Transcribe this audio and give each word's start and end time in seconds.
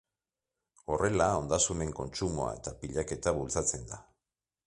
Horrela, 0.93 1.25
ondasunen 1.41 1.91
kontsumoa 1.99 2.49
eta 2.61 2.75
pilaketa 2.85 3.35
bultzatzen 3.41 3.85
da. 3.93 4.01